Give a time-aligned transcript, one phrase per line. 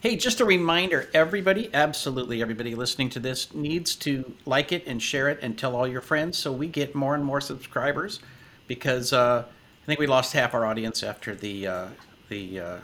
[0.00, 5.02] Hey, just a reminder everybody, absolutely everybody listening to this needs to like it and
[5.02, 8.20] share it and tell all your friends so we get more and more subscribers
[8.68, 11.86] because uh, I think we lost half our audience after the, uh,
[12.28, 12.76] the uh,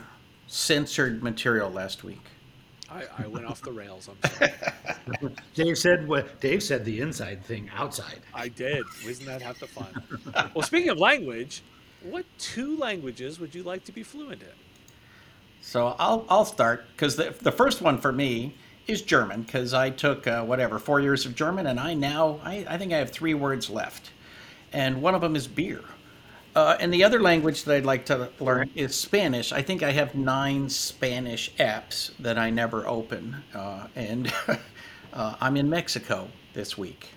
[0.49, 2.23] censored material last week.
[2.91, 4.09] I, I went off the rails.
[4.09, 4.53] I'm sorry.
[5.55, 8.23] Dave said what Dave said the inside thing outside.
[8.35, 8.85] I did.
[9.07, 10.03] Isn't that half the fun?
[10.53, 11.63] well, speaking of language,
[12.03, 14.49] what two languages would you like to be fluent in?
[15.65, 18.55] So I'll I'll start because the the first one for me
[18.87, 22.67] is German because I took uh, whatever four years of German and I now I,
[22.69, 24.11] I think I have three words left,
[24.75, 25.81] and one of them is beer.
[26.55, 29.53] Uh, and the other language that I'd like to learn is Spanish.
[29.53, 34.33] I think I have nine Spanish apps that I never open, uh, and
[35.15, 37.09] uh, I'm in Mexico this week.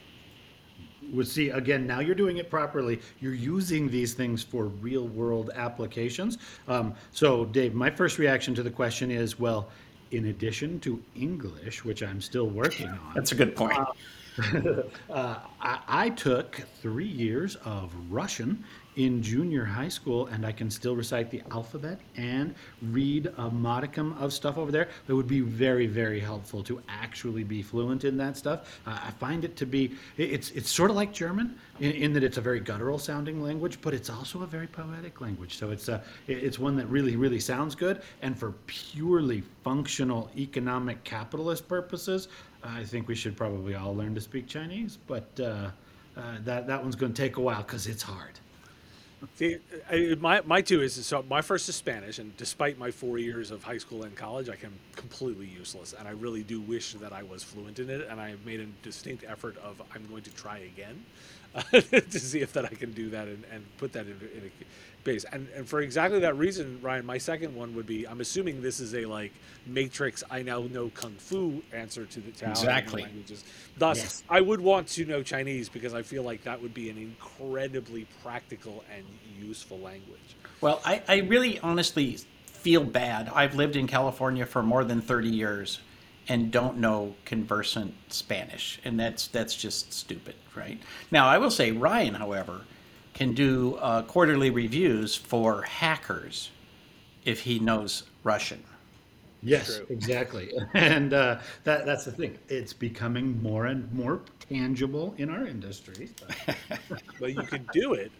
[1.13, 1.87] Well, see again.
[1.87, 2.99] Now you're doing it properly.
[3.19, 6.37] You're using these things for real world applications.
[6.67, 9.69] Um, so, Dave, my first reaction to the question is, well,
[10.11, 13.77] in addition to English, which I'm still working on, That's a good point.
[13.77, 14.83] uh,
[15.61, 18.63] I, I took three years of Russian
[18.97, 24.13] in junior high school, and I can still recite the alphabet and read a modicum
[24.13, 24.89] of stuff over there.
[25.05, 28.79] That would be very, very helpful to actually be fluent in that stuff.
[28.87, 32.23] Uh, I find it to be it's it's sort of like German in, in that
[32.23, 35.57] it's a very guttural sounding language, but it's also a very poetic language.
[35.57, 38.01] So it's a it's one that really, really sounds good.
[38.23, 42.29] And for purely functional economic capitalist purposes,
[42.63, 45.69] I think we should probably all learn to speak Chinese, but uh,
[46.17, 48.39] uh, that that one's going to take a while because it's hard.
[49.35, 49.57] See,
[49.89, 53.49] I, my my two is so my first is Spanish, and despite my four years
[53.49, 57.13] of high school and college, I am completely useless, and I really do wish that
[57.13, 58.07] I was fluent in it.
[58.09, 61.03] And I have made a distinct effort of I'm going to try again
[61.71, 65.03] to see if that I can do that and, and put that in, in a
[65.03, 65.25] base.
[65.31, 68.79] And and for exactly that reason, Ryan, my second one would be I'm assuming this
[68.79, 69.33] is a like
[69.65, 70.23] Matrix.
[70.29, 73.03] I now know kung fu answer to the to I Exactly.
[73.03, 73.43] languages.
[73.77, 74.23] Thus, Yes.
[74.29, 78.05] I would want to know Chinese because I feel like that would be an incredibly
[78.23, 79.05] practical and
[79.39, 80.35] useful language.
[80.61, 83.29] Well, I, I really honestly feel bad.
[83.33, 85.79] I've lived in California for more than 30 years
[86.29, 88.79] and don't know conversant Spanish.
[88.85, 90.79] And that's that's just stupid, right?
[91.11, 92.61] Now, I will say Ryan, however,
[93.13, 96.51] can do uh, quarterly reviews for hackers
[97.25, 98.63] if he knows Russian.
[99.43, 99.85] Yes, True.
[99.89, 100.51] exactly.
[100.73, 102.37] And uh, that, that's the thing.
[102.49, 106.09] It's becoming more and more tangible in our industry.
[107.19, 108.11] But you can do it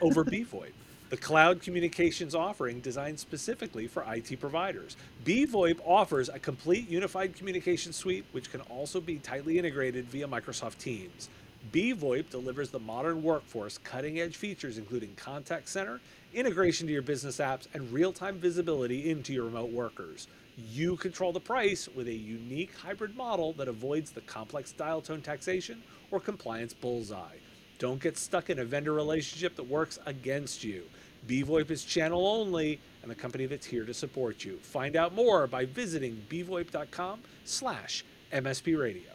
[0.00, 0.72] over BVoIP,
[1.12, 4.96] the cloud communications offering designed specifically for IT providers.
[5.26, 10.78] BVoIP offers a complete unified communication suite, which can also be tightly integrated via Microsoft
[10.78, 11.28] Teams.
[11.70, 16.00] BVoIP delivers the modern workforce cutting edge features, including contact center,
[16.32, 20.28] integration to your business apps, and real time visibility into your remote workers.
[20.56, 25.20] You control the price with a unique hybrid model that avoids the complex dial tone
[25.20, 27.36] taxation or compliance bullseye.
[27.82, 30.84] Don't get stuck in a vendor relationship that works against you.
[31.28, 34.58] BVoIP is channel only and the company that's here to support you.
[34.58, 39.11] Find out more by visiting bvoip.com slash MSP radio.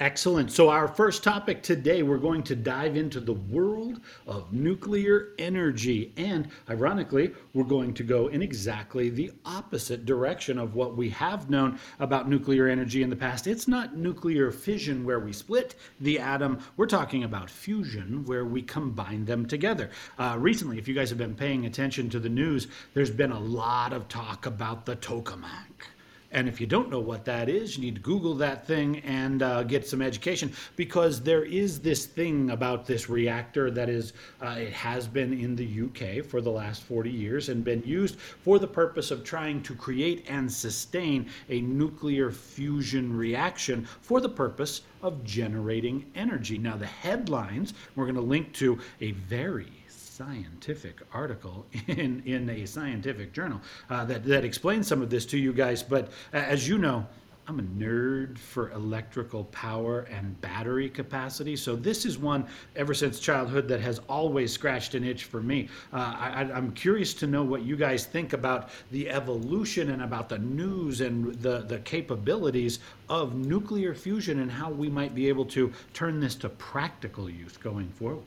[0.00, 0.50] Excellent.
[0.50, 6.14] So, our first topic today, we're going to dive into the world of nuclear energy.
[6.16, 11.50] And ironically, we're going to go in exactly the opposite direction of what we have
[11.50, 13.46] known about nuclear energy in the past.
[13.46, 18.62] It's not nuclear fission where we split the atom, we're talking about fusion where we
[18.62, 19.90] combine them together.
[20.18, 23.38] Uh, recently, if you guys have been paying attention to the news, there's been a
[23.38, 25.90] lot of talk about the tokamak.
[26.32, 29.42] And if you don't know what that is, you need to Google that thing and
[29.42, 34.56] uh, get some education because there is this thing about this reactor that is, uh,
[34.58, 38.60] it has been in the UK for the last 40 years and been used for
[38.60, 44.82] the purpose of trying to create and sustain a nuclear fusion reaction for the purpose
[45.02, 46.58] of generating energy.
[46.58, 49.79] Now, the headlines, we're going to link to a very
[50.20, 53.58] scientific article in, in a scientific journal
[53.88, 55.82] uh, that, that explains some of this to you guys.
[55.82, 57.06] But uh, as you know,
[57.48, 61.56] I'm a nerd for electrical power and battery capacity.
[61.56, 62.46] So this is one
[62.76, 65.70] ever since childhood that has always scratched an itch for me.
[65.90, 70.28] Uh, I, am curious to know what you guys think about the evolution and about
[70.28, 75.46] the news and the, the capabilities of nuclear fusion and how we might be able
[75.46, 78.22] to turn this to practical use going forward.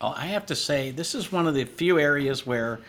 [0.00, 2.80] Well, I have to say, this is one of the few areas where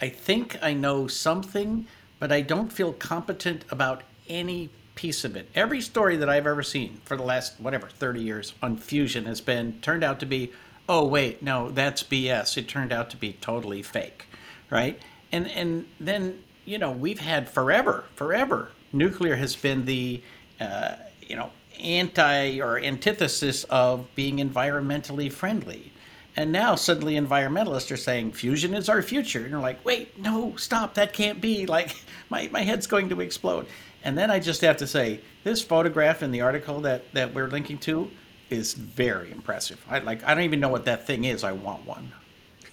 [0.00, 1.86] I think I know something,
[2.18, 5.48] but I don't feel competent about any piece of it.
[5.54, 9.40] Every story that I've ever seen for the last whatever 30 years on fusion has
[9.40, 10.52] been turned out to be,
[10.88, 12.56] oh wait, no, that's BS.
[12.56, 14.26] It turned out to be totally fake,
[14.70, 15.00] right?
[15.32, 18.70] And and then you know we've had forever, forever.
[18.92, 20.22] Nuclear has been the
[20.60, 21.50] uh, you know
[21.80, 25.92] anti or antithesis of being environmentally friendly.
[26.36, 29.40] And now suddenly environmentalists are saying fusion is our future.
[29.40, 31.66] And you're like, wait, no, stop, that can't be.
[31.74, 31.96] Like,
[32.30, 33.66] my, my head's going to explode.
[34.04, 37.48] And then I just have to say, this photograph in the article that, that we're
[37.48, 38.10] linking to
[38.50, 39.84] is very impressive.
[39.88, 41.44] I like I don't even know what that thing is.
[41.44, 42.12] I want one.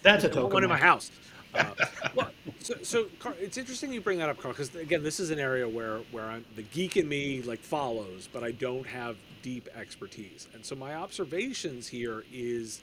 [0.01, 0.53] That's a token.
[0.53, 1.11] One in my house.
[1.53, 1.65] Uh,
[2.15, 5.31] well, so, so Karl, it's interesting you bring that up, Karl, because again, this is
[5.31, 9.17] an area where where I'm, the geek in me like follows, but I don't have
[9.41, 10.47] deep expertise.
[10.53, 12.81] And so my observations here is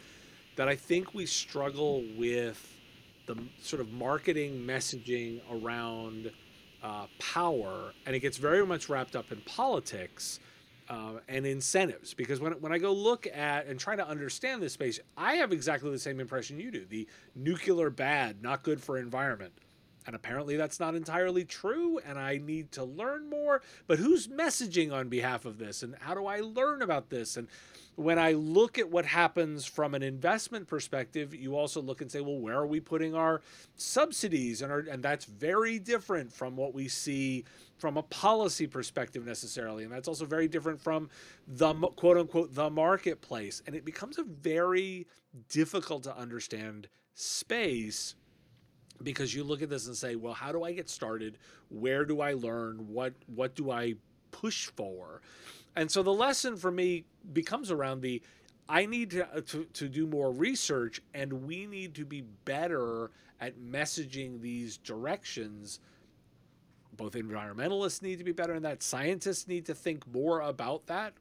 [0.59, 2.77] that I think we struggle with
[3.27, 6.33] the sort of marketing messaging around
[6.83, 10.41] uh, power, and it gets very much wrapped up in politics
[10.89, 12.13] uh, and incentives.
[12.13, 15.53] Because when, when I go look at and try to understand this space, I have
[15.53, 16.85] exactly the same impression you do.
[16.87, 17.07] The
[17.37, 19.53] nuclear bad, not good for environment.
[20.09, 23.61] And apparently that's not entirely true, and I need to learn more.
[23.87, 27.37] But who's messaging on behalf of this, and how do I learn about this?
[27.37, 27.47] And
[27.95, 32.23] when I look at what happens from an investment perspective, you also look and say,
[32.23, 33.43] well, where are we putting our
[33.77, 34.63] subsidies?
[34.63, 37.45] And, our, and that's very different from what we see
[37.77, 39.85] from a policy perspective necessarily.
[39.85, 41.11] And that's also very different from
[41.47, 43.63] the quote unquote the marketplace.
[43.67, 45.07] And it becomes a very
[45.51, 48.15] difficult to understand space
[49.03, 51.39] because you look at this and say, well, how do I get started?
[51.69, 52.93] Where do I learn?
[52.93, 53.95] What what do I
[54.31, 55.23] push for?
[55.77, 58.23] And so the lesson for me becomes around the
[58.69, 63.11] I need to, uh, to, to do more research and we need to be better
[63.41, 65.81] at messaging these directions.
[66.97, 71.15] Both environmentalists need to be better in that, scientists need to think more about that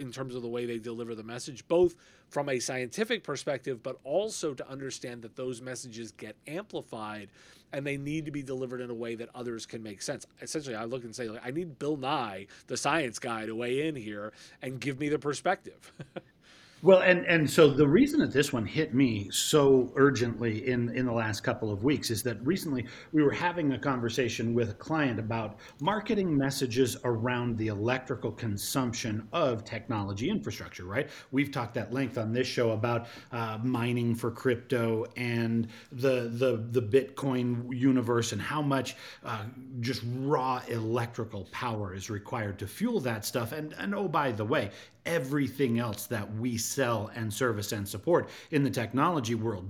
[0.00, 1.94] in terms of the way they deliver the message, both
[2.28, 7.28] from a scientific perspective, but also to understand that those messages get amplified
[7.72, 10.26] and they need to be delivered in a way that others can make sense.
[10.42, 13.86] Essentially, I look and say, like, I need Bill Nye, the science guy, to weigh
[13.86, 14.32] in here
[14.62, 15.92] and give me the perspective.
[16.82, 21.04] Well, and and so the reason that this one hit me so urgently in in
[21.04, 24.74] the last couple of weeks is that recently we were having a conversation with a
[24.74, 30.84] client about marketing messages around the electrical consumption of technology infrastructure.
[30.84, 31.10] Right?
[31.32, 36.64] We've talked at length on this show about uh, mining for crypto and the the
[36.70, 39.44] the Bitcoin universe and how much uh,
[39.80, 43.52] just raw electrical power is required to fuel that stuff.
[43.52, 44.70] And and oh by the way,
[45.06, 49.68] everything else that we sell and service and support in the technology world.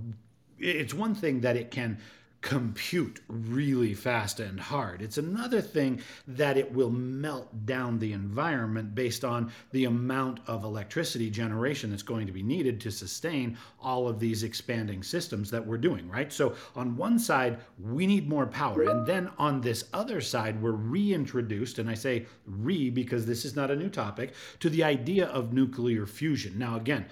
[0.58, 1.98] It's one thing that it can
[2.40, 5.02] compute really fast and hard.
[5.02, 10.64] It's another thing that it will melt down the environment based on the amount of
[10.64, 15.66] electricity generation that's going to be needed to sustain all of these expanding systems that
[15.66, 16.32] we're doing, right?
[16.32, 18.84] So on one side, we need more power.
[18.84, 23.54] And then on this other side, we're reintroduced, and I say re because this is
[23.54, 26.59] not a new topic, to the idea of nuclear fusion.
[26.59, 27.06] Now, again,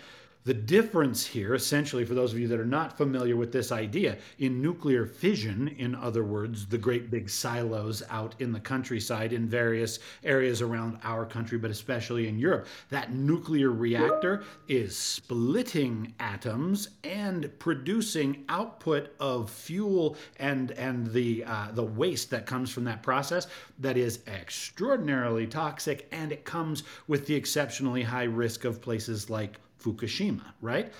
[0.49, 4.17] the difference here, essentially, for those of you that are not familiar with this idea,
[4.39, 9.47] in nuclear fission, in other words, the great big silos out in the countryside in
[9.47, 16.89] various areas around our country, but especially in Europe, that nuclear reactor is splitting atoms
[17.05, 23.03] and producing output of fuel and and the uh, the waste that comes from that
[23.03, 23.49] process
[23.81, 29.59] that is extraordinarily toxic, and it comes with the exceptionally high risk of places like
[29.83, 30.93] Fukushima, right?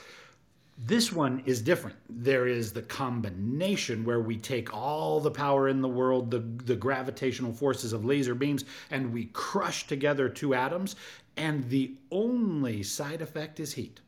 [0.87, 1.97] This one is different.
[2.09, 6.77] There is the combination where we take all the power in the world, the, the
[6.77, 10.95] gravitational forces of laser beams, and we crush together two atoms,
[11.37, 14.01] and the only side effect is heat.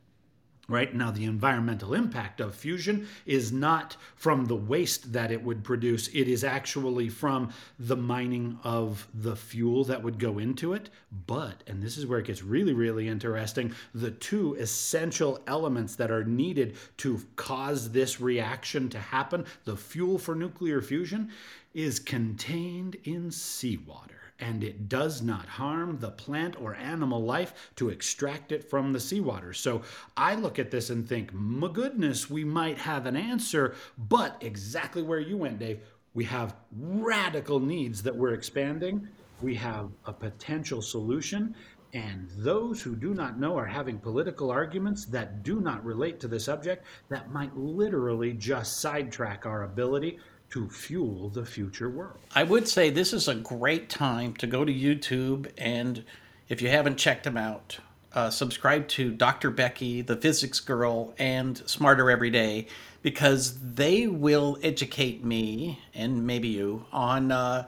[0.71, 5.65] Right now, the environmental impact of fusion is not from the waste that it would
[5.65, 10.89] produce, it is actually from the mining of the fuel that would go into it.
[11.27, 16.13] But, and this is where it gets really, really interesting, the two essential elements that
[16.13, 21.33] are needed to cause this reaction to happen, the fuel for nuclear fusion,
[21.75, 24.30] is contained in seawater.
[24.41, 29.01] And it does not harm the plant or animal life to extract it from the
[29.01, 29.53] seawater.
[29.53, 29.83] So
[30.17, 35.03] I look at this and think, my goodness, we might have an answer, but exactly
[35.03, 35.81] where you went, Dave,
[36.15, 39.07] we have radical needs that we're expanding.
[39.43, 41.55] We have a potential solution,
[41.93, 46.29] and those who do not know are having political arguments that do not relate to
[46.29, 50.19] the subject that might literally just sidetrack our ability
[50.51, 52.19] to fuel the future world.
[52.35, 56.05] I would say this is a great time to go to YouTube and
[56.49, 57.79] if you haven't checked them out,
[58.13, 59.51] uh, subscribe to Dr.
[59.51, 62.67] Becky, the Physics Girl, and Smarter Every Day
[63.03, 67.67] because they will educate me and maybe you on uh,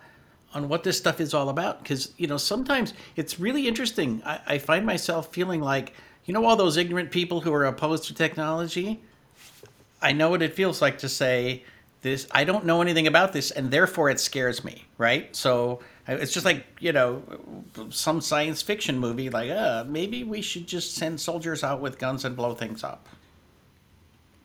[0.52, 1.82] on what this stuff is all about.
[1.82, 4.20] Because you know sometimes it's really interesting.
[4.24, 8.04] I, I find myself feeling like you know all those ignorant people who are opposed
[8.06, 9.00] to technology.
[10.00, 11.62] I know what it feels like to say
[12.02, 15.35] this i don't know anything about this and therefore it scares me right?
[15.35, 17.23] So it's just like you know
[17.90, 22.25] some science fiction movie like uh, maybe we should just send soldiers out with guns
[22.25, 23.09] and blow things up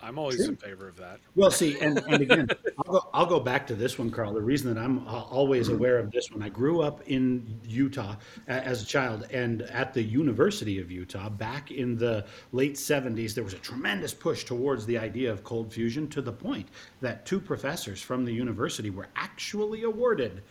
[0.08, 0.48] I'm always True.
[0.48, 1.20] in favor of that.
[1.36, 2.48] Well, see, and, and again,
[2.78, 4.34] I'll go, I'll go back to this one, Karl.
[4.34, 5.76] The reason that I'm always mm-hmm.
[5.76, 8.16] aware of this one, I grew up in Utah
[8.48, 13.44] as a child, and at the University of Utah, back in the late 70s, there
[13.44, 16.70] was a tremendous push towards the idea of cold fusion to the point
[17.02, 20.42] that two professors from the university were actually awarded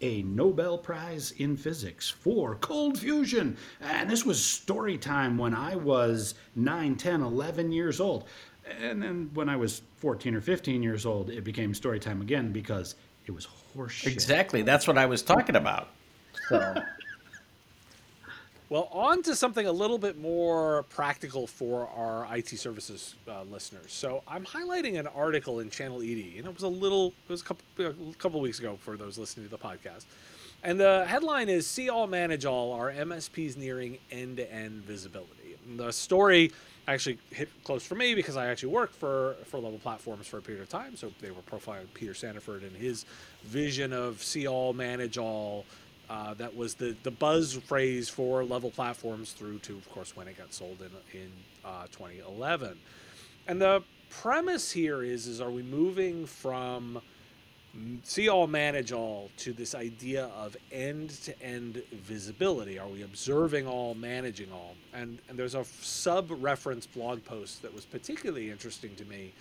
[0.00, 3.56] a Nobel Prize in Physics for cold fusion.
[3.80, 8.24] And this was story time when I was 9, 10, 11 years old
[8.80, 12.52] and then when I was 14 or 15 years old, it became story time again
[12.52, 12.94] because
[13.26, 13.46] it was
[13.76, 14.12] horseshit.
[14.12, 14.62] Exactly.
[14.62, 15.88] That's what I was talking about.
[16.48, 16.74] So.
[18.68, 23.92] well, on to something a little bit more practical for our IT services uh, listeners.
[23.92, 27.44] So I'm highlighting an article in ChannelE2E, and it was a little, it was a
[27.44, 30.04] couple, a couple weeks ago for those listening to the podcast.
[30.62, 35.56] And the headline is See All Manage All Are MSPs Nearing End to End Visibility.
[35.66, 36.52] And the story
[36.94, 40.42] actually hit close for me because I actually worked for for level platforms for a
[40.42, 40.96] period of time.
[40.96, 43.04] So they were profiling Peter Sandiford and his
[43.44, 45.64] vision of see all, manage all.
[46.08, 50.26] Uh, that was the the buzz phrase for level platforms through to, of course, when
[50.28, 51.30] it got sold in in
[51.64, 52.78] uh, 2011.
[53.46, 57.00] And the premise here is is are we moving from
[58.02, 62.78] see all manage all to this idea of end to end visibility.
[62.78, 64.74] Are we observing all managing all?
[64.92, 69.32] And and there's a sub reference blog post that was particularly interesting to me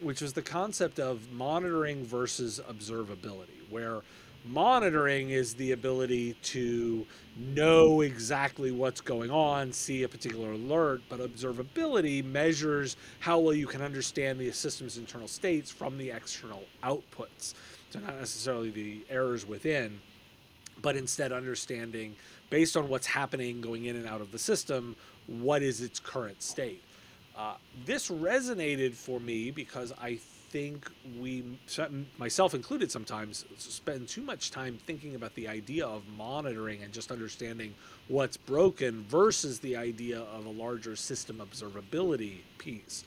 [0.00, 4.00] which was the concept of monitoring versus observability where
[4.44, 7.06] monitoring is the ability to
[7.36, 13.66] know exactly what's going on see a particular alert but observability measures how well you
[13.66, 17.54] can understand the system's internal states from the external outputs
[17.90, 20.00] so not necessarily the errors within,
[20.80, 22.14] but instead understanding
[22.48, 26.42] based on what's happening going in and out of the system, what is its current
[26.42, 26.82] state.
[27.36, 27.54] Uh,
[27.84, 30.16] this resonated for me because I
[30.50, 31.58] think we,
[32.18, 37.12] myself included, sometimes spend too much time thinking about the idea of monitoring and just
[37.12, 37.74] understanding
[38.08, 43.04] what's broken versus the idea of a larger system observability piece.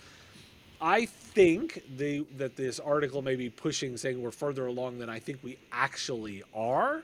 [0.81, 5.19] I think the that this article may be pushing, saying we're further along than I
[5.19, 7.03] think we actually are.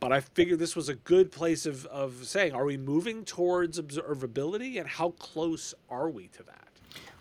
[0.00, 3.80] But I figured this was a good place of, of saying, are we moving towards
[3.80, 6.63] observability and how close are we to that?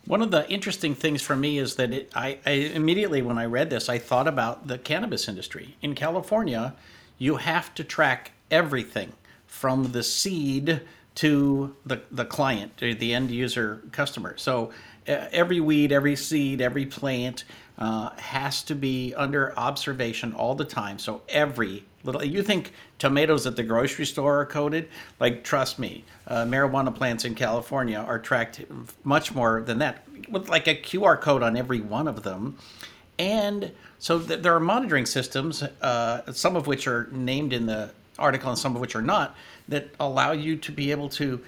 [0.05, 3.45] One of the interesting things for me is that it, I, I immediately, when I
[3.45, 5.77] read this, I thought about the cannabis industry.
[5.81, 6.75] In California,
[7.17, 9.13] you have to track everything
[9.47, 10.81] from the seed
[11.15, 14.35] to the, the client, to the end user customer.
[14.37, 14.71] So
[15.07, 17.45] every weed, every seed, every plant
[17.77, 20.99] uh, has to be under observation all the time.
[20.99, 24.89] So every little, you think tomatoes at the grocery store are coded?
[25.19, 28.61] Like, trust me, uh, marijuana plants in California are tracked
[29.03, 32.57] much more than that, with like a QR code on every one of them.
[33.19, 37.91] And so th- there are monitoring systems, uh, some of which are named in the
[38.19, 39.35] article and some of which are not,
[39.67, 41.39] that allow you to be able to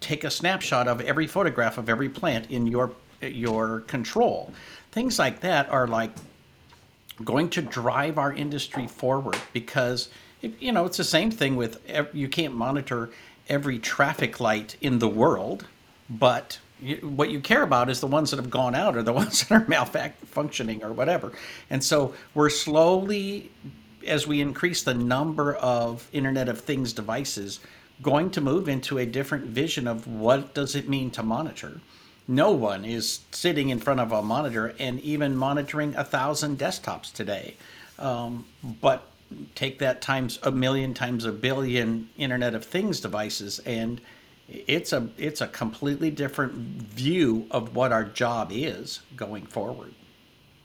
[0.00, 4.52] take a snapshot of every photograph of every plant in your your control.
[4.92, 6.10] Things like that are like
[7.24, 10.08] going to drive our industry forward because
[10.40, 11.80] you know it's the same thing with
[12.12, 13.10] you can't monitor
[13.48, 15.66] every traffic light in the world,
[16.08, 16.58] but
[17.02, 19.54] what you care about is the ones that have gone out or the ones that
[19.54, 21.32] are malfunctioning or whatever.
[21.70, 23.50] And so we're slowly,
[24.06, 27.60] as we increase the number of Internet of Things devices,
[28.00, 31.80] going to move into a different vision of what does it mean to monitor.
[32.30, 37.10] No one is sitting in front of a monitor and even monitoring a thousand desktops
[37.10, 37.56] today.
[37.98, 39.08] Um, but
[39.54, 44.00] take that times a million times a billion Internet of Things devices, and
[44.46, 49.94] it's a it's a completely different view of what our job is going forward.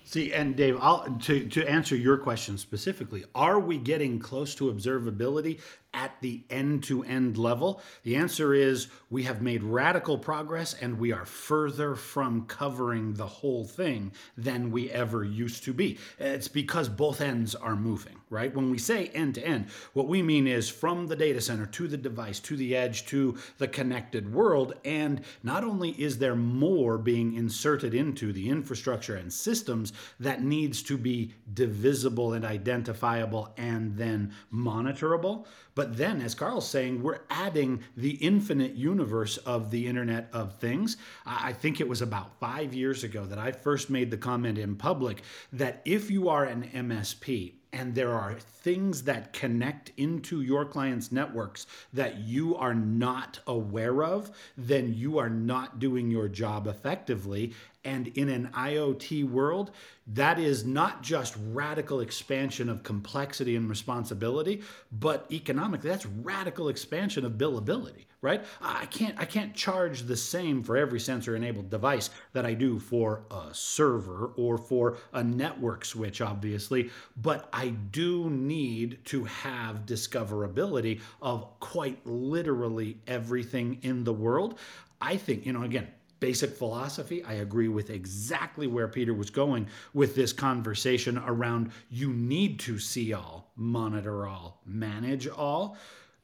[0.06, 4.72] See, and Dave, I'll, to, to answer your question specifically, are we getting close to
[4.72, 5.60] observability
[5.94, 7.82] at the end to end level?
[8.04, 13.28] The answer is we have made radical progress and we are further from covering the
[13.28, 15.98] whole thing than we ever used to be.
[16.20, 18.54] It's because both ends are moving, right?
[18.54, 21.88] When we say end to end, what we mean is from the data center to
[21.88, 24.74] the device, to the edge, to the connected world.
[24.86, 30.82] And not only is there more being inserted into the infrastructure and systems that needs
[30.84, 35.46] to be divisible and identifiable and then monitorable,
[35.84, 40.96] but then, as Karl's saying, we're adding the infinite universe of the Internet of Things.
[41.26, 44.78] I think it was about five years ago that I first made the comment in
[44.78, 50.64] public that if you are an MSP, and there are things that connect into your
[50.64, 56.68] clients' networks that you are not aware of, then you are not doing your job
[56.68, 57.52] effectively.
[57.86, 59.72] And in an IoT world,
[60.08, 64.62] that is not just radical expansion of complexity and responsibility,
[64.92, 68.44] but economically, that's radical expansion of billability, right?
[68.62, 72.80] I can't I can't charge the same for every sensor enabled device that I do
[72.80, 76.90] for a server or for a network switch, obviously,
[77.22, 84.58] but I do need to have discoverability of quite literally everything in the world.
[85.02, 85.88] I think, you know, again,
[86.24, 87.22] basic philosophy.
[87.26, 92.80] I agree with exactly where Peter was going with this conversation around you need to
[92.80, 95.76] see all, monitor all, manage all.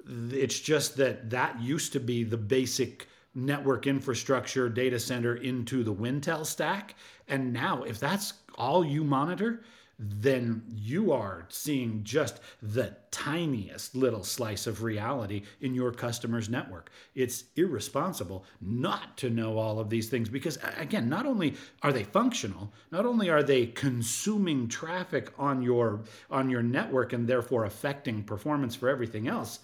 [0.08, 5.94] It's just that that used to be the basic network infrastructure data center into the
[5.94, 6.96] Wintel stack.
[7.28, 9.64] And now, if that's all you monitor,
[10.00, 16.90] then you are seeing just the tiniest little slice of reality in your customer's network.
[17.16, 22.06] It's irresponsible not to know all of these things because, again, not only are they
[22.06, 26.02] functional, not only are they consuming traffic on your
[26.32, 29.60] on your network and therefore affecting performance for everything else,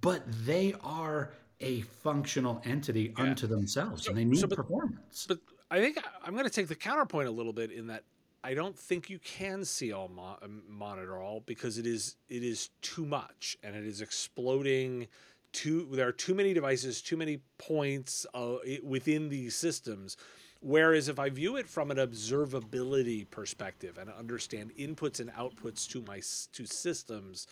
[0.00, 3.24] but they are a functional entity yeah.
[3.24, 5.26] unto themselves so, and they need so, but, performance.
[5.28, 5.38] But
[5.70, 8.04] I think I'm going to take the counterpoint a little bit in that
[8.42, 12.42] I don't think you can see all mo- um, monitor all because it is it
[12.42, 15.08] is too much and it is exploding.
[15.52, 20.16] Too there are too many devices, too many points uh, within these systems.
[20.62, 26.02] Whereas if I view it from an observability perspective and understand inputs and outputs to
[26.02, 26.20] my
[26.52, 27.46] to systems,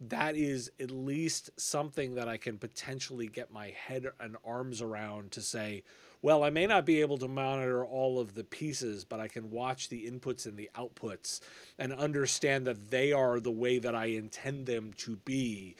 [0.00, 5.32] that is at least something that I can potentially get my head and arms around
[5.32, 5.82] to say,
[6.26, 9.48] well, I may not be able to monitor all of the pieces, but I can
[9.48, 11.38] watch the inputs and the outputs
[11.78, 15.76] and understand that they are the way that I intend them to be,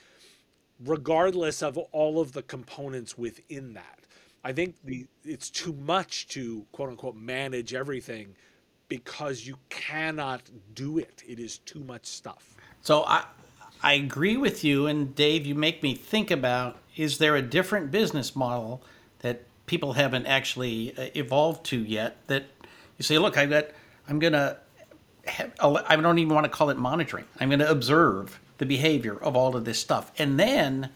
[0.84, 4.06] regardless of all of the components within that.
[4.44, 8.36] I think the it's too much to quote unquote manage everything
[8.86, 10.42] because you cannot
[10.74, 11.24] do it.
[11.26, 12.54] It is too much stuff.
[12.82, 13.24] So I
[13.82, 17.90] I agree with you and Dave, you make me think about is there a different
[17.90, 18.84] business model
[19.22, 22.44] that people haven't actually uh, evolved to yet that
[22.98, 23.66] you say, look, i've got,
[24.08, 24.56] I'm going to,
[25.60, 27.24] I don't even want to call it monitoring.
[27.40, 30.12] I'm going to observe the behavior of all of this stuff.
[30.18, 30.90] And then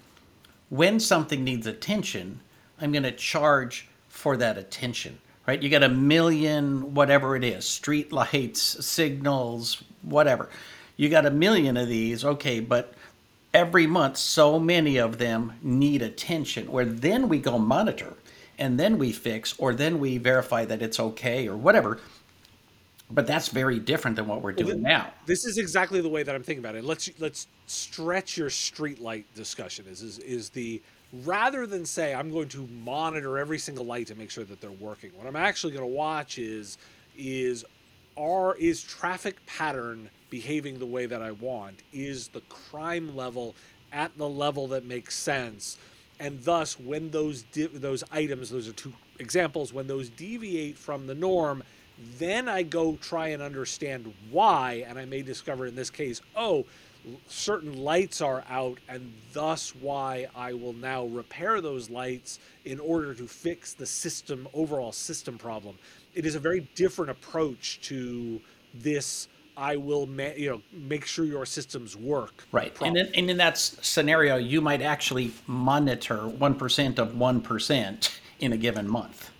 [0.68, 2.40] when something needs attention,
[2.80, 5.61] I'm going to charge for that attention, right?
[5.61, 10.48] You got a million, whatever it is, street lights, signals, whatever.
[10.96, 12.24] You got a million of these.
[12.24, 12.61] Okay.
[12.61, 12.94] But
[13.52, 18.14] every month, so many of them need attention where then we go monitor
[18.61, 21.99] and then we fix or then we verify that it's okay or whatever.
[23.11, 25.12] But that's very different than what we're doing well, now.
[25.27, 26.85] this is exactly the way that i'm thinking about it.
[26.85, 30.81] Let's let's stretch your street light discussion is is, is the
[31.25, 34.70] rather than say i'm going to monitor every single light to make sure that they're
[34.70, 36.79] working what i'm actually going to watch is
[37.18, 37.64] is
[38.16, 41.83] are is traffic pattern behaving the way that i want?
[41.92, 43.57] Is the crime level
[43.92, 45.79] at the level that makes sense
[46.20, 51.06] and thus when those di- those items those are two examples when those deviate from
[51.06, 51.62] the norm
[52.18, 56.64] then i go try and understand why and i may discover in this case oh
[57.28, 63.14] certain lights are out and thus why i will now repair those lights in order
[63.14, 65.76] to fix the system overall system problem.
[66.14, 68.40] It is a very different approach to
[68.74, 69.28] this
[69.61, 72.44] I will, ma- you know, make sure your systems work.
[72.51, 77.42] Right, and in, and in that scenario, you might actually monitor one percent of one
[77.42, 79.31] percent in a given month.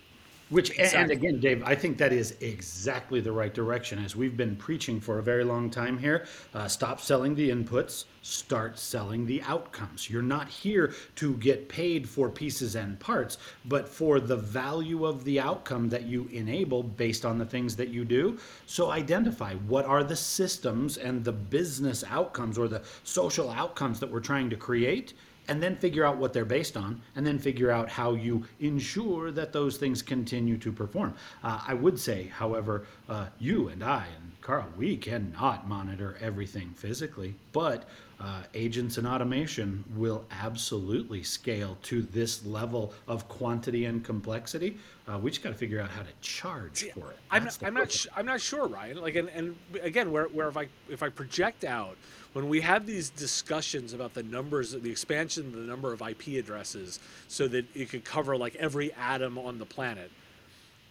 [0.51, 0.99] Which exactly.
[0.99, 4.03] and again, Dave, I think that is exactly the right direction.
[4.03, 8.03] As we've been preaching for a very long time here, uh, stop selling the inputs,
[8.21, 10.09] start selling the outcomes.
[10.09, 15.23] You're not here to get paid for pieces and parts, but for the value of
[15.23, 18.37] the outcome that you enable based on the things that you do.
[18.65, 24.11] So identify what are the systems and the business outcomes or the social outcomes that
[24.11, 25.13] we're trying to create
[25.51, 29.31] and then figure out what they're based on, and then figure out how you ensure
[29.31, 31.13] that those things continue to perform.
[31.43, 36.71] Uh, I would say, however, uh, you and I and Karl, we cannot monitor everything
[36.75, 37.87] physically, but
[38.19, 44.77] uh, agents and automation will absolutely scale to this level of quantity and complexity.
[45.07, 47.17] Uh, we just got to figure out how to charge for it.
[47.31, 48.97] I'm, not, I'm not, sh- I'm not sure, Ryan.
[48.97, 51.95] Like, and, and again, where, where if I if I project out
[52.33, 56.37] when we have these discussions about the numbers, the expansion of the number of IP
[56.37, 60.11] addresses, so that it could cover like every atom on the planet,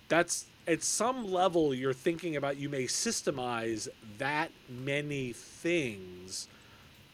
[0.08, 6.46] that's at some level you're thinking about you may systemize that many things.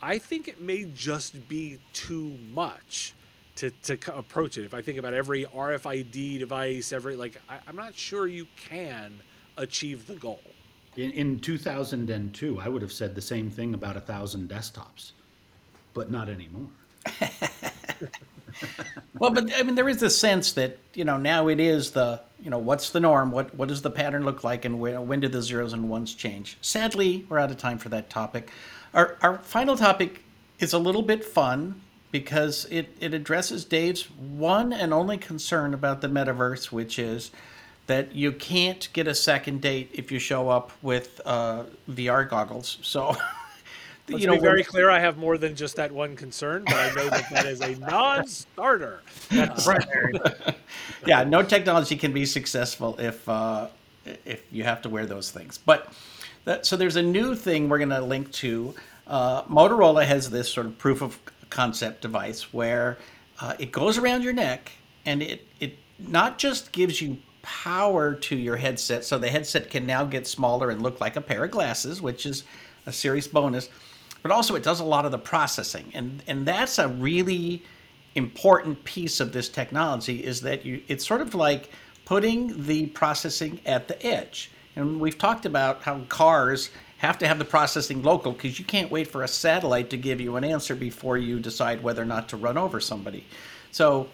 [0.02, 3.14] I think it may just be too much
[3.56, 4.66] to, to approach it.
[4.66, 9.20] If I think about every RFID device, every like, I, I'm not sure you can
[9.56, 10.42] achieve the goal.
[10.96, 15.12] In, in 2002, I would have said the same thing about a thousand desktops,
[15.94, 16.68] but not anymore.
[19.18, 22.20] well, but I mean, there is this sense that you know now it is the
[22.42, 25.20] you know what's the norm, what what does the pattern look like, and when, when
[25.20, 26.58] do the zeros and ones change?
[26.60, 28.50] Sadly, we're out of time for that topic.
[28.94, 30.22] Our our final topic
[30.58, 31.80] is a little bit fun
[32.10, 37.30] because it it addresses Dave's one and only concern about the metaverse, which is
[37.86, 42.78] that you can't get a second date if you show up with uh, VR goggles.
[42.82, 43.16] So,
[44.08, 44.88] Let's you know, be very clear.
[44.88, 47.74] I have more than just that one concern, but I know that that is a
[47.76, 49.02] non-starter.
[49.66, 50.56] right.
[51.06, 53.68] yeah, no technology can be successful if uh,
[54.24, 55.58] if you have to wear those things.
[55.58, 55.92] But
[56.44, 58.74] that, so there's a new thing we're going to link to.
[59.06, 61.18] Uh, Motorola has this sort of proof of
[61.50, 62.98] concept device where
[63.40, 64.72] uh, it goes around your neck
[65.04, 69.86] and it it not just gives you power to your headset so the headset can
[69.86, 72.42] now get smaller and look like a pair of glasses, which is
[72.86, 73.68] a serious bonus.
[74.26, 77.62] But also, it does a lot of the processing, and and that's a really
[78.16, 81.70] important piece of this technology is that you it's sort of like
[82.04, 84.50] putting the processing at the edge.
[84.74, 88.90] And we've talked about how cars have to have the processing local because you can't
[88.90, 92.28] wait for a satellite to give you an answer before you decide whether or not
[92.30, 93.24] to run over somebody.
[93.70, 94.08] So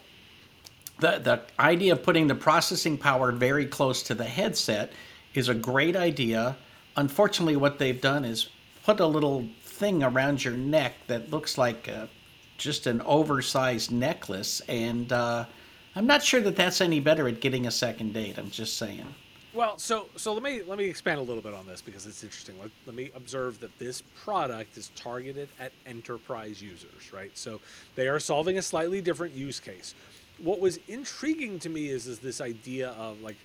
[0.98, 4.92] the, the idea of putting the processing power very close to the headset
[5.32, 6.58] is a great idea.
[6.98, 8.50] Unfortunately, what they've done is
[8.84, 9.46] put a little
[9.82, 12.08] thing around your neck that looks like a,
[12.56, 15.44] just an oversized necklace, and uh,
[15.96, 18.38] I'm not sure that that's any better at getting a second date.
[18.38, 19.04] I'm just saying.
[19.52, 22.22] Well, so so let me let me expand a little bit on this because it's
[22.22, 22.58] interesting.
[22.60, 27.36] Let, let me observe that this product is targeted at enterprise users, right?
[27.36, 27.60] So
[27.96, 29.94] they are solving a slightly different use case
[30.38, 33.36] what was intriguing to me is is this idea of like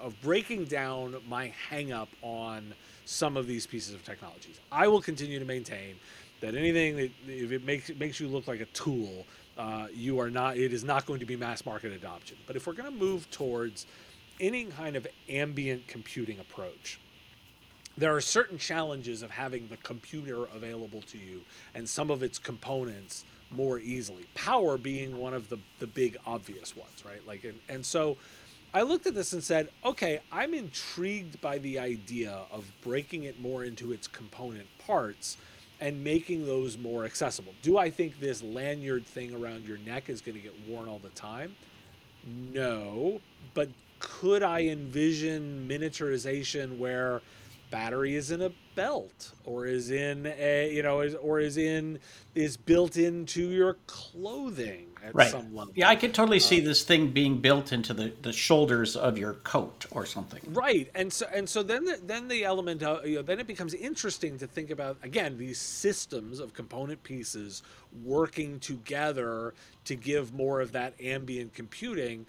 [0.00, 4.60] of breaking down my hangup on some of these pieces of technologies.
[4.70, 5.96] I will continue to maintain
[6.40, 10.30] that anything that if it makes makes you look like a tool, uh, you are
[10.30, 10.56] not.
[10.56, 12.36] It is not going to be mass market adoption.
[12.46, 13.86] But if we're going to move towards
[14.40, 16.98] any kind of ambient computing approach,
[17.96, 21.42] there are certain challenges of having the computer available to you
[21.74, 24.24] and some of its components more easily.
[24.34, 27.24] Power being one of the, the big obvious ones, right?
[27.26, 28.16] Like, and, and so
[28.74, 33.40] I looked at this and said, okay, I'm intrigued by the idea of breaking it
[33.40, 35.36] more into its component parts
[35.80, 37.52] and making those more accessible.
[37.60, 41.00] Do I think this lanyard thing around your neck is going to get worn all
[41.00, 41.54] the time?
[42.24, 43.20] No,
[43.52, 47.20] but could I envision miniaturization where
[47.72, 51.98] battery is in a belt or is in a you know is, or is in
[52.34, 55.30] is built into your clothing at right.
[55.30, 55.72] some level.
[55.74, 59.18] Yeah, I could totally see uh, this thing being built into the, the shoulders of
[59.18, 60.40] your coat or something.
[60.48, 63.46] Right, and so and so then the, then the element of, you know, then it
[63.46, 67.62] becomes interesting to think about again these systems of component pieces
[68.04, 69.54] working together
[69.86, 72.26] to give more of that ambient computing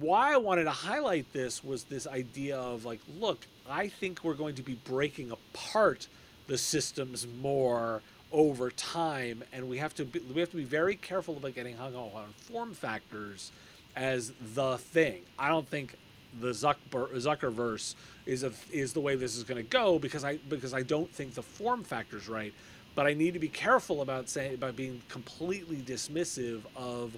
[0.00, 4.34] why I wanted to highlight this was this idea of like, look, I think we're
[4.34, 6.08] going to be breaking apart
[6.46, 10.96] the systems more over time, and we have to be, we have to be very
[10.96, 13.52] careful about getting hung up on form factors
[13.94, 15.22] as the thing.
[15.38, 15.96] I don't think
[16.40, 17.94] the Zucker, Zuckerverse
[18.26, 21.10] is a, is the way this is going to go because I because I don't
[21.10, 22.52] think the form factor's right.
[22.96, 27.16] But I need to be careful about saying about being completely dismissive of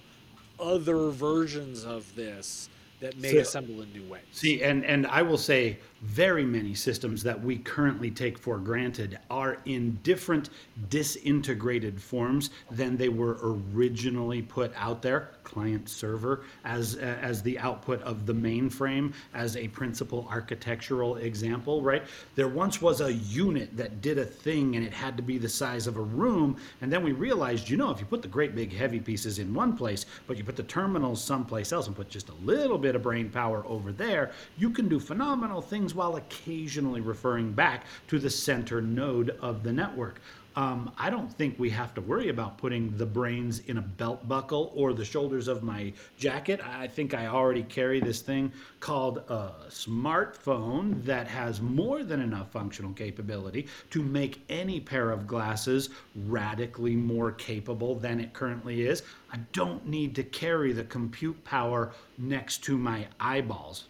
[0.60, 2.68] other versions of this
[3.00, 4.22] that may So- assemble in new ways.
[4.32, 9.18] See, and, and I will say very many systems that we currently take for granted
[9.28, 10.50] are in different
[10.88, 15.30] disintegrated forms than they were originally put out there.
[15.42, 21.82] Client server as uh, as the output of the mainframe as a principal architectural example,
[21.82, 22.02] right?
[22.34, 25.48] There once was a unit that did a thing and it had to be the
[25.48, 28.54] size of a room, and then we realized, you know, if you put the great
[28.54, 32.08] big heavy pieces in one place, but you put the terminals someplace else and put
[32.08, 36.16] just a little bit of brain power over there, you can do phenomenal things while
[36.16, 40.20] occasionally referring back to the center node of the network.
[40.56, 44.26] Um, I don't think we have to worry about putting the brains in a belt
[44.26, 46.62] buckle or the shoulders of my jacket.
[46.66, 52.50] I think I already carry this thing called a smartphone that has more than enough
[52.52, 55.90] functional capability to make any pair of glasses
[56.24, 59.02] radically more capable than it currently is.
[59.30, 63.84] I don't need to carry the compute power next to my eyeballs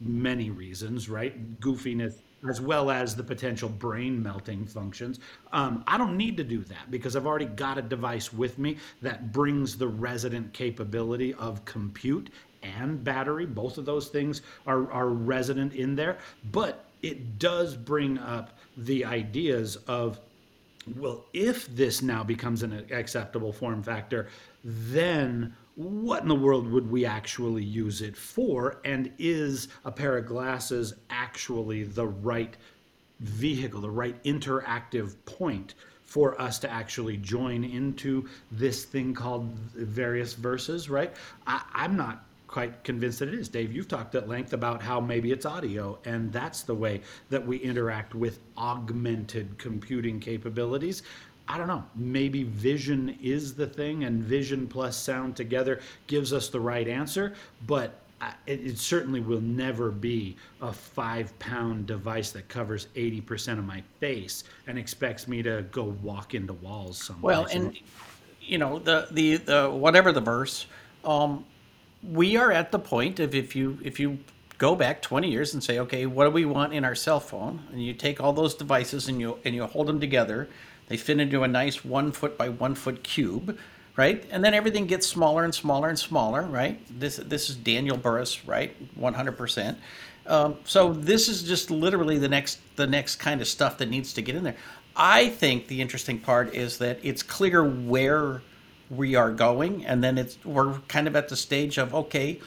[0.00, 1.60] many reasons, right?
[1.60, 5.20] Goofiness as well as the potential brain melting functions.
[5.52, 8.76] Um, I don't need to do that because I've already got a device with me
[9.02, 12.30] that brings the resident capability of compute
[12.62, 13.46] and battery.
[13.46, 16.18] Both of those things are, are resident in there,
[16.52, 20.20] but it does bring up the ideas of
[20.94, 24.28] well, if this now becomes an acceptable form factor,
[24.62, 28.80] then what in the world would we actually use it for?
[28.84, 32.56] And is a pair of glasses actually the right
[33.20, 40.34] vehicle, the right interactive point for us to actually join into this thing called various
[40.34, 41.12] verses, right?
[41.46, 43.48] I, I'm not quite convinced that it is.
[43.48, 47.44] Dave, you've talked at length about how maybe it's audio, and that's the way that
[47.44, 51.02] we interact with augmented computing capabilities.
[51.48, 51.84] I don't know.
[51.94, 57.34] Maybe vision is the thing, and vision plus sound together gives us the right answer,
[57.66, 58.00] but
[58.46, 63.82] it, it certainly will never be a five pound device that covers 80% of my
[64.00, 67.36] face and expects me to go walk into walls somewhere.
[67.36, 67.76] Well, and
[68.40, 70.66] you know the the the whatever the verse,
[71.04, 71.44] um,
[72.02, 74.18] we are at the point of if you if you
[74.58, 77.62] go back 20 years and say, okay, what do we want in our cell phone?
[77.72, 80.48] And you take all those devices and you and you hold them together,
[80.88, 83.58] they fit into a nice one foot by one foot cube,
[83.96, 84.24] right?
[84.30, 86.80] And then everything gets smaller and smaller and smaller, right?
[87.00, 88.74] This this is Daniel Burrus, right?
[88.98, 89.76] 100%.
[90.26, 94.12] Um, so this is just literally the next the next kind of stuff that needs
[94.14, 94.56] to get in there.
[94.96, 98.42] I think the interesting part is that it's clear where
[98.88, 102.40] we are going, and then it's we're kind of at the stage of okay,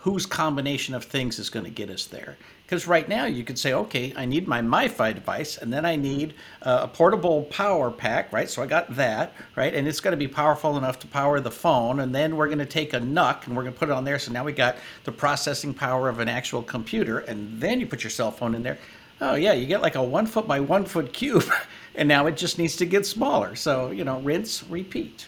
[0.00, 2.36] whose combination of things is going to get us there?
[2.70, 5.96] Because right now you could say, okay, I need my MiFi device, and then I
[5.96, 8.48] need uh, a portable power pack, right?
[8.48, 9.74] So I got that, right?
[9.74, 12.60] And it's going to be powerful enough to power the phone, and then we're going
[12.60, 14.20] to take a NUC and we're going to put it on there.
[14.20, 18.04] So now we got the processing power of an actual computer, and then you put
[18.04, 18.78] your cell phone in there.
[19.20, 21.50] Oh yeah, you get like a one foot by one foot cube,
[21.96, 23.56] and now it just needs to get smaller.
[23.56, 25.26] So you know, rinse, repeat.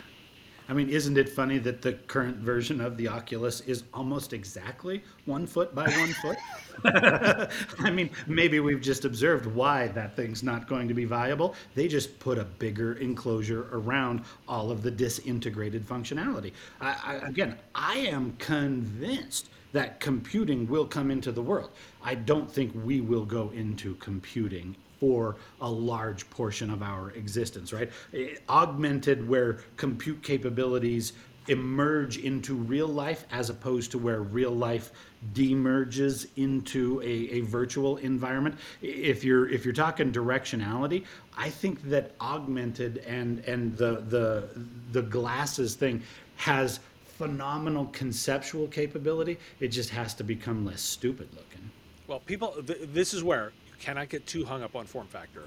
[0.68, 5.02] I mean, isn't it funny that the current version of the Oculus is almost exactly
[5.24, 6.38] one foot by one foot?
[7.78, 11.54] I mean, maybe we've just observed why that thing's not going to be viable.
[11.74, 16.52] They just put a bigger enclosure around all of the disintegrated functionality.
[16.80, 21.70] I, I, again, I am convinced that computing will come into the world.
[22.02, 27.72] I don't think we will go into computing for a large portion of our existence,
[27.72, 27.90] right?
[28.14, 31.12] Eh, Augmented where compute capabilities
[31.48, 34.92] emerge into real life as opposed to where real life
[35.34, 38.56] demerges into a, a virtual environment.
[38.80, 41.04] If you're if you're talking directionality,
[41.36, 44.48] I think that augmented and and the the
[44.92, 46.00] the glasses thing
[46.36, 46.78] has
[47.18, 49.36] phenomenal conceptual capability.
[49.58, 51.70] It just has to become less stupid looking.
[52.06, 55.44] Well, people, th- this is where cannot get too hung up on form factor.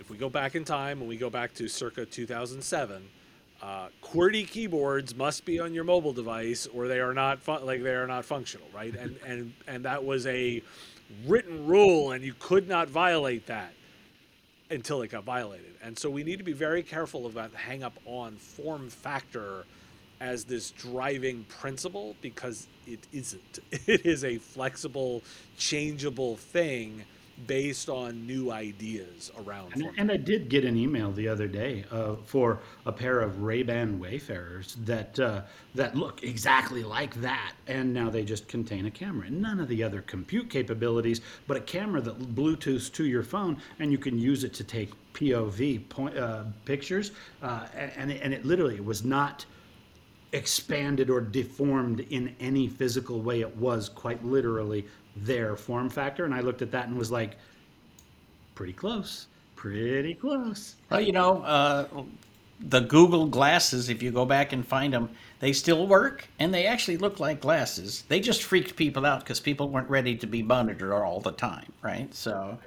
[0.00, 3.02] If we go back in time and we go back to circa 2007,
[3.62, 7.82] uh, QWERTY keyboards must be on your mobile device, or they are not fun- like
[7.82, 8.94] they are not functional, right?
[8.94, 10.62] And and and that was a
[11.26, 13.72] written rule, and you could not violate that
[14.70, 15.74] until it got violated.
[15.82, 19.64] And so we need to be very careful about hang up on form factor
[20.20, 23.58] as this driving principle because it isn't.
[23.86, 25.22] It is a flexible,
[25.58, 27.04] changeable thing
[27.46, 31.84] based on new ideas around And, and I did get an email the other day
[31.90, 35.42] uh, for a pair of Ray-Ban Wayfarers that uh,
[35.74, 39.26] that look exactly like that, and now they just contain a camera.
[39.26, 43.60] and None of the other compute capabilities, but a camera that Bluetooths to your phone,
[43.78, 47.12] and you can use it to take POV point, uh, pictures.
[47.42, 49.44] Uh, and and it literally was not
[50.32, 53.40] expanded or deformed in any physical way.
[53.40, 56.24] It was quite literally their form factor.
[56.24, 57.36] And I looked at that and was like,
[58.54, 60.76] pretty close, pretty close.
[60.90, 61.86] Well, you know, uh,
[62.60, 66.66] the Google glasses, if you go back and find them, they still work and they
[66.66, 68.04] actually look like glasses.
[68.08, 71.72] They just freaked people out because people weren't ready to be monitored all the time,
[71.80, 72.14] right?
[72.14, 72.58] So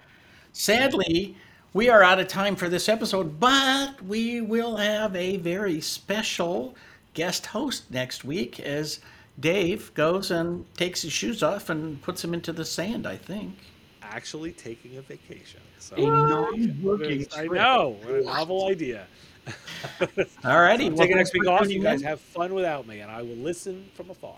[0.52, 1.36] sadly,
[1.74, 6.76] we are out of time for this episode, but we will have a very special
[7.14, 9.00] guest host next week as
[9.40, 13.56] Dave goes and takes his shoes off and puts them into the sand, I think.
[14.02, 15.60] Actually taking a vacation.
[15.80, 17.98] So A non-working I know.
[18.04, 19.08] What a novel idea.
[20.46, 20.86] All righty.
[20.86, 21.70] I'm taking next week off.
[21.70, 24.38] You guys have fun without me, and I will listen from afar.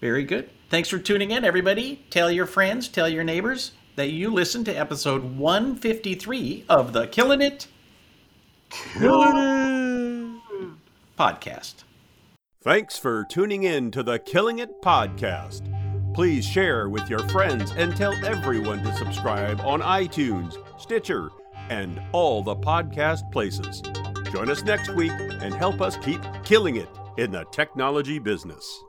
[0.00, 0.48] Very good.
[0.70, 2.04] Thanks for tuning in, everybody.
[2.10, 7.42] Tell your friends, tell your neighbors that you listened to episode 153 of the Killing
[7.42, 7.66] It
[11.18, 11.74] podcast.
[12.62, 15.62] Thanks for tuning in to the Killing It podcast.
[16.12, 21.30] Please share with your friends and tell everyone to subscribe on iTunes, Stitcher,
[21.70, 23.80] and all the podcast places.
[24.30, 28.84] Join us next week and help us keep killing it in the technology business.